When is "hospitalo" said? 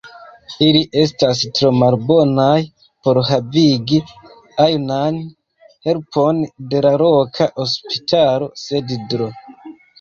7.63-8.53